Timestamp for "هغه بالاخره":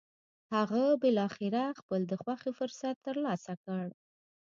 0.55-1.63